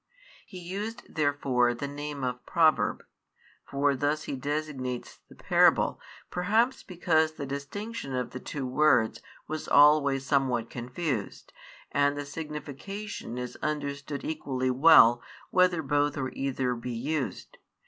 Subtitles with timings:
[0.47, 3.05] He used therefore the name of proverb,
[3.63, 5.99] for thus he designates the parable,
[6.31, 11.53] perhaps because the distinction of the two words was always somewhat confused,
[11.91, 17.59] and the signification is understood equally well whether both or either be used.